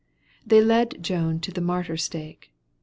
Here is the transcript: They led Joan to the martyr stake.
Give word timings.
They 0.43 0.61
led 0.61 1.03
Joan 1.03 1.41
to 1.41 1.51
the 1.51 1.61
martyr 1.61 1.95
stake. 1.95 2.51